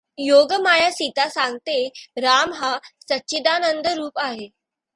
योगमाया 0.17 0.89
सीता 0.89 1.27
सांगते 1.29 1.75
राम 2.17 2.53
हा 2.53 2.77
सच्चिदानंदरूप 3.09 4.19
आहे. 4.19 4.47